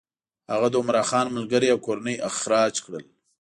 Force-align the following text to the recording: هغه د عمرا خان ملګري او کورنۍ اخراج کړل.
هغه 0.51 0.67
د 0.71 0.75
عمرا 0.81 1.03
خان 1.09 1.27
ملګري 1.37 1.67
او 1.71 1.79
کورنۍ 1.87 2.15
اخراج 2.29 2.73
کړل. 2.85 3.03